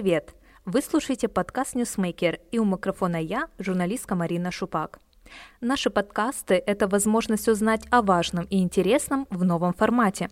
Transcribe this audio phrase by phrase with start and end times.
[0.00, 0.36] привет!
[0.64, 5.00] Вы слушаете подкаст «NewsMaker» и у микрофона я, журналистка Марина Шупак.
[5.60, 10.30] Наши подкасты– это возможность узнать о важном и интересном в новом формате.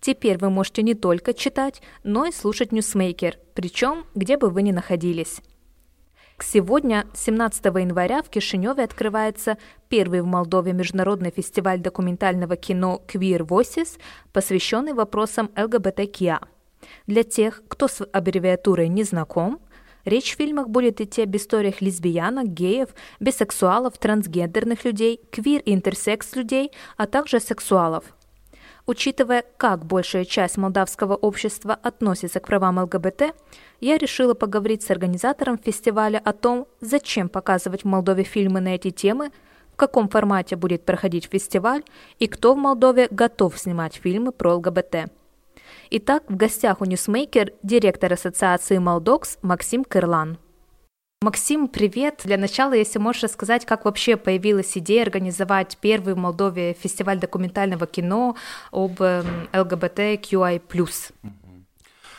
[0.00, 4.72] Теперь вы можете не только читать, но и слушать «NewsMaker», причем где бы вы ни
[4.72, 5.42] находились.
[6.40, 9.58] Сегодня, 17 января, в Кишиневе открывается
[9.90, 14.00] первый в Молдове международный фестиваль документального кино «Queer Voices»,
[14.32, 16.53] посвященный вопросам ЛГБТКИА.
[17.06, 19.60] Для тех, кто с аббревиатурой не знаком,
[20.04, 26.34] речь в фильмах будет идти об историях лесбиянок, геев, бисексуалов, трансгендерных людей, квир и интерсекс
[26.36, 28.04] людей, а также сексуалов–
[28.86, 33.34] Учитывая, как большая часть молдавского общества относится к правам ЛГБТ,
[33.80, 38.90] я решила поговорить с организатором фестиваля о том, зачем показывать в Молдове фильмы на эти
[38.90, 39.30] темы,
[39.72, 41.82] в каком формате будет проходить фестиваль
[42.18, 45.10] и кто в Молдове готов снимать фильмы про ЛГБТ.
[45.90, 50.38] Итак, в гостях у Ньюсмейкер директор ассоциации Moldox Максим Кырлан.
[51.20, 52.22] Максим, привет.
[52.24, 57.86] Для начала, если можешь рассказать, как вообще появилась идея организовать первый в Молдове фестиваль документального
[57.86, 58.36] кино
[58.70, 60.60] об LGBTQI+.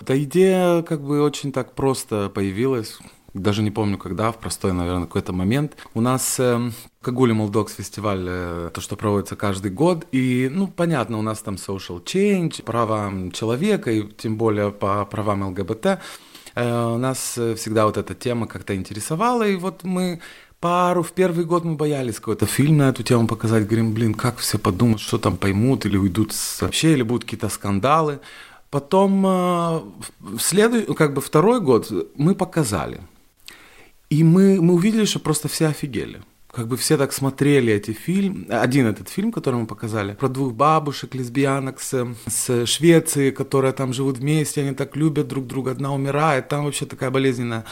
[0.00, 2.98] Эта идея как бы очень так просто появилась
[3.34, 5.76] даже не помню когда, в простой, наверное, какой-то момент.
[5.92, 6.70] У нас э,
[7.02, 11.56] Кагули Молдокс фестиваль, э, то, что проводится каждый год, и, ну, понятно, у нас там
[11.56, 15.98] social change, права человека, и тем более по правам ЛГБТ.
[16.54, 20.20] Э, нас э, всегда вот эта тема как-то интересовала, и вот мы
[20.60, 24.38] пару, в первый год мы боялись какой-то фильм на эту тему показать, говорим, блин, как
[24.38, 28.20] все подумают, что там поймут, или уйдут вообще, или будут какие-то скандалы.
[28.70, 29.80] Потом э,
[30.20, 33.00] в следующий, как бы второй год мы показали.
[34.14, 36.22] И мы, мы увидели, что просто все офигели.
[36.52, 40.52] Как бы все так смотрели эти фильмы, один этот фильм, который мы показали, про двух
[40.52, 45.92] бабушек, лесбиянок с, с Швеции, которые там живут вместе, они так любят друг друга, одна
[45.92, 47.64] умирает, там вообще такая болезненная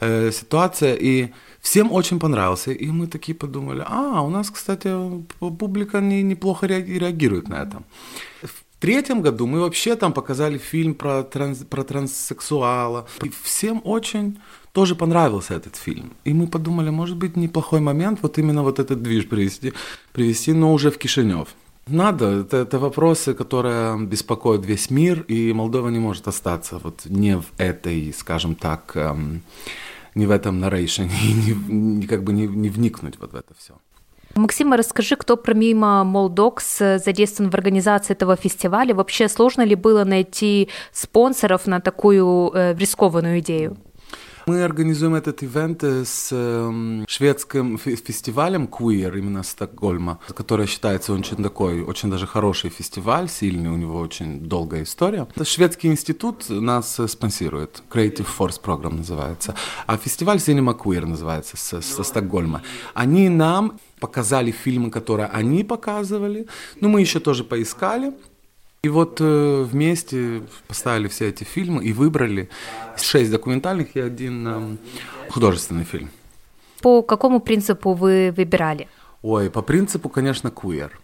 [0.00, 4.90] э, ситуация, и всем очень понравился, и мы такие подумали, а, у нас, кстати,
[5.38, 7.82] публика не, неплохо реагирует на это.
[8.42, 14.38] В третьем году мы вообще там показали фильм про, транс, про транссексуала, и всем очень
[14.72, 16.12] тоже понравился этот фильм.
[16.24, 19.72] И мы подумали, может быть, неплохой момент вот именно вот этот движ привести,
[20.12, 21.48] привести но уже в Кишинев.
[21.86, 27.36] Надо, это, это вопросы, которые беспокоят весь мир, и Молдова не может остаться вот не
[27.36, 29.42] в этой, скажем так, эм,
[30.14, 31.10] не в этом нарейшене,
[31.68, 33.74] не, как бы не, не вникнуть вот в это все.
[34.36, 38.94] Максима, расскажи, кто помимо Молдокс задействован в организации этого фестиваля?
[38.94, 43.76] Вообще сложно ли было найти спонсоров на такую э, рискованную идею?
[44.46, 51.82] Мы организуем этот ивент с эм, шведским фестивалем Queer именно Стокгольма, который считается очень такой,
[51.82, 55.26] очень даже хороший фестиваль, сильный, у него очень долгая история.
[55.42, 59.54] Шведский институт нас спонсирует, Creative Force Program называется,
[59.86, 62.62] а фестиваль Cinema Queer называется со, со Стокгольма.
[62.94, 66.46] Они нам показали фильмы, которые они показывали,
[66.80, 68.14] но мы еще тоже поискали,
[68.82, 72.48] и вот э, вместе поставили все эти фильмы и выбрали
[72.96, 74.76] шесть документальных и один э,
[75.30, 76.08] художественный фильм.
[76.80, 78.88] По какому принципу вы выбирали?
[79.22, 80.98] Ой, по принципу, конечно, квир.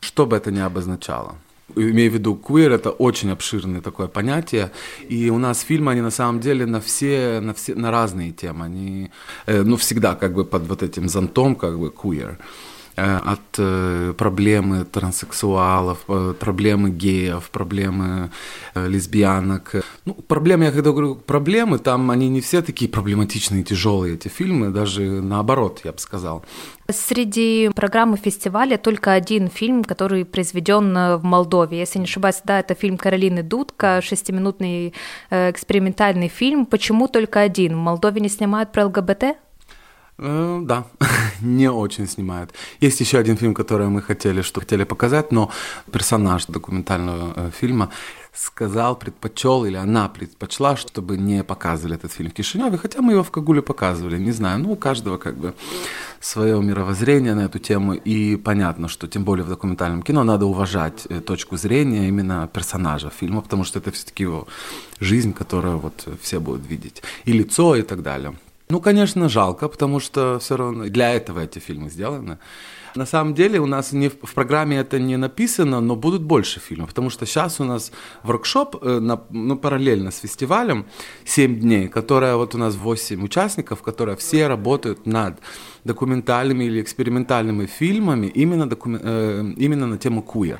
[0.00, 1.34] Что бы это ни обозначало.
[1.74, 4.70] Имею в виду, queer это очень обширное такое понятие,
[5.08, 8.66] и у нас фильмы, они на самом деле на все, на все, на разные темы,
[8.66, 9.10] они,
[9.46, 12.36] э, ну, всегда как бы под вот этим зонтом, как бы queer.
[12.96, 18.30] Э, от э, проблемы транссексуалов, э, проблемы геев, проблемы
[18.74, 19.84] лесбиянок.
[20.06, 24.70] Ну, проблемы, я когда говорю проблемы, там они не все такие проблематичные, тяжелые, эти фильмы,
[24.70, 26.42] даже наоборот, я бы сказал.
[26.88, 31.78] Среди программы фестиваля только один фильм, который произведен в Молдове.
[31.78, 34.94] Если не ошибаюсь, да, это фильм Каролины Дудка, шестиминутный
[35.30, 36.64] экспериментальный фильм.
[36.64, 37.74] Почему только один?
[37.74, 39.36] В Молдове не снимают про ЛГБТ?
[40.18, 40.84] Э, да,
[41.40, 42.50] не очень снимают.
[42.80, 45.50] Есть еще один фильм, который мы хотели, что хотели показать, но
[45.92, 47.90] персонаж документального э, фильма
[48.32, 53.22] сказал, предпочел, или она предпочла, чтобы не показывали этот фильм в Кишиневе, хотя мы его
[53.22, 55.54] в Кагуле показывали, не знаю, ну, у каждого как бы
[56.20, 61.06] свое мировоззрение на эту тему, и понятно, что тем более в документальном кино надо уважать
[61.08, 64.46] э, точку зрения именно персонажа фильма, потому что это все-таки его
[65.00, 68.34] жизнь, которую вот все будут видеть, и лицо, и так далее.
[68.68, 72.38] Ну, конечно, жалко, потому что все равно для этого эти фильмы сделаны.
[72.96, 76.88] На самом деле у нас не, в программе это не написано, но будут больше фильмов,
[76.88, 77.92] потому что сейчас у нас
[78.22, 80.86] воркшоп э, на, ну, параллельно с фестивалем
[81.24, 85.38] 7 дней, которая вот у нас 8 участников, которые все работают над
[85.84, 90.58] документальными или экспериментальными фильмами именно, докумен, э, именно на тему queer.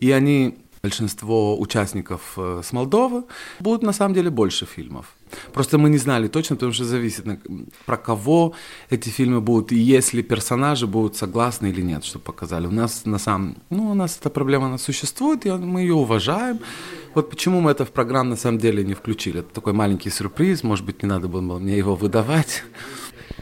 [0.00, 3.24] И они большинство участников э, с Молдовы,
[3.60, 5.06] будут на самом деле больше фильмов.
[5.52, 7.24] Просто мы не знали точно, потому что зависит,
[7.86, 8.54] про кого
[8.90, 12.66] эти фильмы будут, и если персонажи будут согласны или нет, что показали.
[12.66, 13.56] У нас на самом...
[13.70, 16.58] Ну, у нас эта проблема, она существует, и мы ее уважаем.
[17.14, 19.40] Вот почему мы это в программу на самом деле не включили.
[19.40, 22.62] Это такой маленький сюрприз, может быть, не надо было мне его выдавать.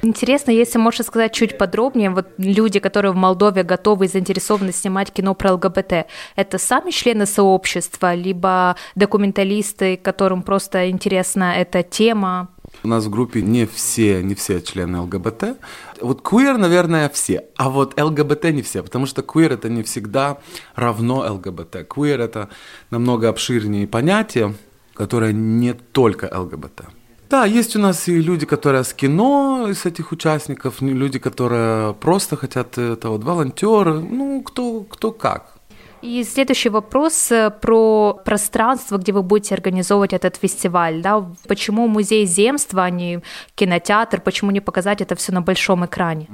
[0.02, 5.12] Интересно, если можешь сказать чуть подробнее, вот люди, которые в Молдове готовы и заинтересованы снимать
[5.12, 6.06] кино про ЛГБТ,
[6.36, 12.48] это сами члены сообщества, либо документалисты, которым просто интересна эта тема?
[12.82, 15.58] У нас в группе не все, не все члены ЛГБТ.
[16.00, 20.38] Вот квир, наверное, все, а вот ЛГБТ не все, потому что квир это не всегда
[20.74, 21.88] равно ЛГБТ.
[21.88, 22.48] Квир это
[22.90, 24.54] намного обширнее понятие,
[24.94, 26.82] которое не только ЛГБТ.
[27.30, 32.36] Да, есть у нас и люди, которые с кино, из этих участников, люди, которые просто
[32.36, 35.57] хотят это, вот волонтеры, ну, кто, кто как.
[36.02, 41.02] И следующий вопрос э, про пространство, где вы будете организовывать этот фестиваль.
[41.02, 41.24] Да?
[41.46, 43.20] Почему музей земства, а не
[43.54, 44.20] кинотеатр?
[44.20, 46.26] Почему не показать это все на большом экране?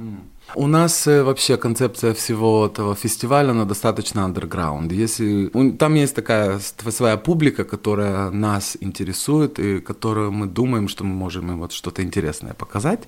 [0.53, 4.93] У нас э, вообще концепция всего этого фестиваля, она достаточно underground.
[4.93, 6.59] Если, там есть такая
[6.89, 12.03] своя публика, которая нас интересует и которую мы думаем, что мы можем им вот что-то
[12.03, 12.99] интересное показать.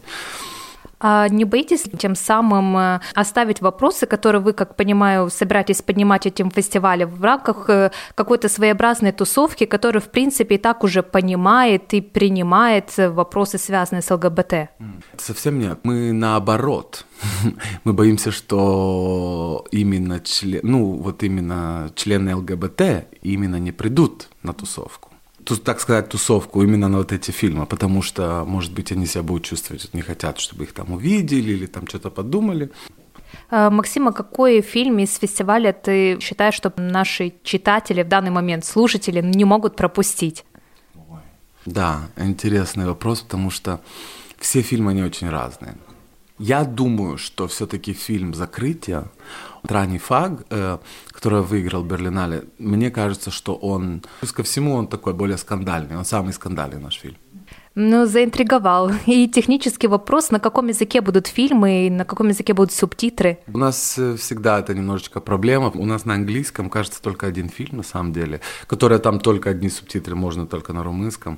[1.00, 6.50] А не боитесь тем самым э, оставить вопросы, которые вы, как понимаю, собираетесь поднимать этим
[6.50, 12.02] фестивале в рамках э, какой-то своеобразной тусовки, которая, в принципе, и так уже понимает и
[12.02, 14.70] принимает вопросы, связанные с ЛГБТ?
[15.18, 15.80] Совсем нет.
[15.84, 17.06] Мы наоборот.
[17.84, 22.82] Мы боимся, что именно член, ну, вот именно члены ЛГБТ
[23.22, 25.12] именно не придут на тусовку
[25.56, 29.46] так сказать, тусовку именно на вот эти фильмы, потому что, может быть, они себя будут
[29.46, 32.70] чувствовать, не хотят, чтобы их там увидели или там что-то подумали.
[33.50, 39.22] А, Максима, какой фильм из фестиваля ты считаешь, что наши читатели в данный момент, слушатели,
[39.22, 40.44] не могут пропустить?
[41.66, 43.82] Да, интересный вопрос, потому что
[44.40, 45.76] все фильмы, они очень разные.
[46.40, 49.06] Я думаю, что все-таки фильм «Закрытие»
[49.68, 50.78] Трани Фаг, э,
[51.12, 56.06] который выиграл Берлинале, мне кажется, что он, плюс ко всему, он такой более скандальный, он
[56.06, 57.18] самый скандальный наш фильм.
[57.80, 58.92] Ну, заинтриговал.
[59.06, 63.38] И технический вопрос, на каком языке будут фильмы и на каком языке будут субтитры?
[63.54, 65.72] У нас э, всегда это немножечко проблема.
[65.76, 69.70] У нас на английском, кажется, только один фильм, на самом деле, который там только одни
[69.70, 71.38] субтитры, можно только на румынском.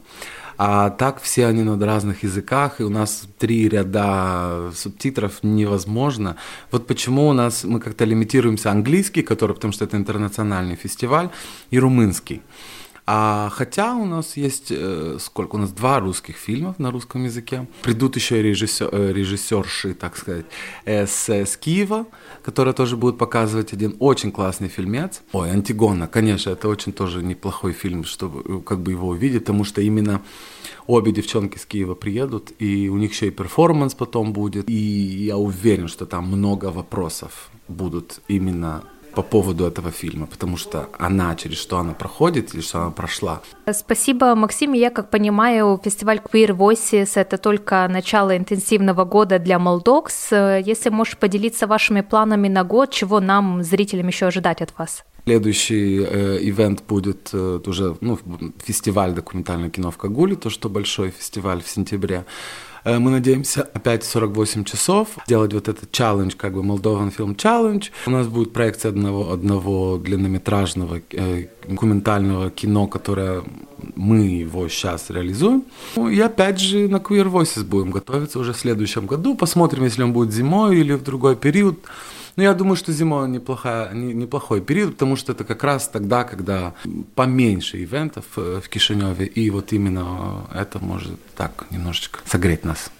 [0.61, 6.35] А так все они на разных языках, и у нас три ряда субтитров невозможно.
[6.69, 11.29] Вот почему у нас мы как-то лимитируемся английский, который, потому что это интернациональный фестиваль,
[11.71, 12.41] и румынский.
[13.11, 15.55] А хотя у нас есть э, сколько?
[15.55, 17.67] У нас два русских фильмов на русском языке.
[17.81, 20.45] Придут еще режиссер, э, режиссерши, так сказать,
[20.85, 22.05] с, с Киева,
[22.43, 25.23] которые тоже будут показывать один очень классный фильмец.
[25.31, 29.63] Ой, Антигона, конечно, это очень тоже неплохой фильм, чтобы э, как бы его увидеть, потому
[29.63, 30.21] что именно
[30.85, 34.69] обе девчонки с Киева приедут, и у них еще и перформанс потом будет.
[34.69, 38.83] И я уверен, что там много вопросов будут именно
[39.15, 43.41] по поводу этого фильма, потому что она, через что она проходит или что она прошла.
[43.71, 44.73] Спасибо, Максим.
[44.73, 50.31] Я, как понимаю, фестиваль Queer Voices– это только начало интенсивного года для Moldox.
[50.31, 55.03] Если можешь поделиться вашими планами на год, чего нам, зрителям, еще ожидать от вас?
[55.25, 58.17] Следующий э, event будет э, уже ну,
[58.63, 62.25] фестиваль документального кино в Кагуле, то, что большой фестиваль в сентябре.
[62.83, 67.83] Э, мы надеемся опять 48 часов делать вот этот челлендж, как бы Moldovan Film Challenge.
[68.05, 73.43] У нас будет проекция одного, одного длиннометражного э, документального кино, которое
[73.95, 75.63] мы его сейчас реализуем.
[75.95, 79.35] Ну, и опять же на Queer Voices будем готовиться уже в следующем году.
[79.35, 81.77] Посмотрим, если он будет зимой или в другой период.
[82.39, 86.23] Но я думаю, что зима неплохая, не, неплохой период, потому что это как раз тогда,
[86.23, 86.73] когда
[87.13, 92.91] поменьше ивентов э, в Кишиневе, и вот именно это может так немножечко согреть нас.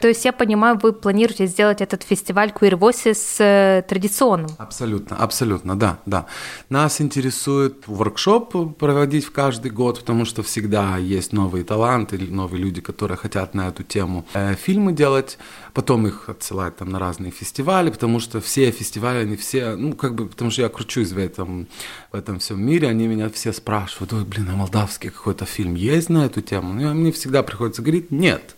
[0.00, 4.50] То есть я понимаю, вы планируете сделать этот фестиваль Queer Voices э, традиционным?
[4.58, 6.26] Абсолютно, абсолютно, да, да.
[6.68, 12.80] Нас интересует воркшоп проводить в каждый год, потому что всегда есть новые таланты, новые люди,
[12.80, 15.38] которые хотят на эту тему э, фильмы делать,
[15.72, 20.14] потом их отсылать там на разные фестивали, потому что все фестивали, они все, ну как
[20.14, 21.68] бы, потому что я кручусь в этом,
[22.12, 26.10] в этом всем мире, они меня все спрашивают, ой, блин, а молдавский какой-то фильм есть
[26.10, 26.74] на эту тему?
[26.74, 28.56] Ну, мне всегда приходится говорить, нет.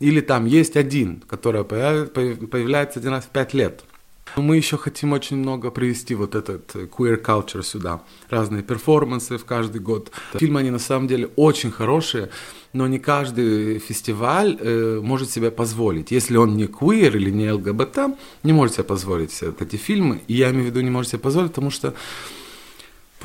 [0.00, 3.84] Или там есть один, который появляется один раз в пять лет.
[4.34, 8.02] Мы еще хотим очень много привести вот этот э, queer culture сюда.
[8.28, 10.10] Разные перформансы в каждый год.
[10.34, 12.28] Фильмы, они на самом деле очень хорошие,
[12.74, 16.10] но не каждый фестиваль э, может себе позволить.
[16.10, 17.98] Если он не queer или не ЛГБТ,
[18.42, 20.20] не может себе позволить эти фильмы.
[20.28, 21.94] И я имею в виду, не может себе позволить, потому что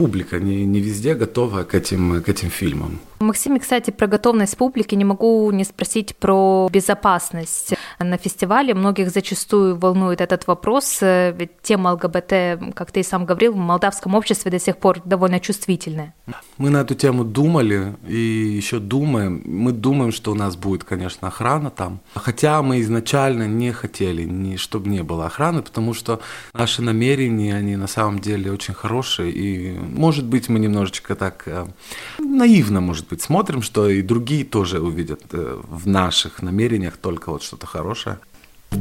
[0.01, 3.00] публика не, не везде готова к этим, к этим фильмам.
[3.20, 8.74] Максим, кстати, про готовность публики не могу не спросить про безопасность на фестивале.
[8.74, 14.15] Многих зачастую волнует этот вопрос, ведь тема ЛГБТ, как ты и сам говорил, в молдавском
[14.15, 16.15] обществе до сих пор довольно чувствительная.
[16.58, 18.17] Мы на эту тему думали и
[18.58, 19.43] еще думаем.
[19.46, 22.00] Мы думаем, что у нас будет, конечно, охрана там.
[22.15, 26.22] Хотя мы изначально не хотели, не, чтобы не было охраны, потому что
[26.53, 29.31] наши намерения, они на самом деле очень хорошие.
[29.31, 31.65] И, может быть, мы немножечко так э,
[32.19, 37.43] наивно, может быть, смотрим, что и другие тоже увидят э, в наших намерениях только вот
[37.43, 38.17] что-то хорошее.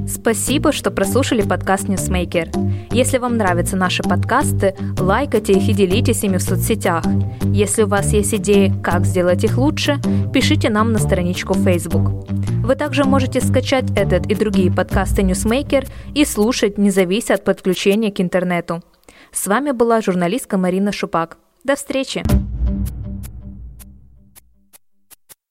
[0.08, 2.48] Спасибо, что прослушали подкаст Newsmaker.
[2.92, 7.04] Если вам нравятся наши подкасты, лайкайте их и делитесь ими в соцсетях.
[7.52, 10.00] Если у вас есть идеи, как сделать их лучше,
[10.32, 12.28] пишите нам на страничку Facebook.
[12.64, 18.12] Вы также можете скачать этот и другие подкасты Newsmaker и слушать, не завися от подключения
[18.12, 18.82] к интернету.
[19.32, 21.38] С вами была журналистка Марина Шупак.
[21.64, 22.22] До встречи!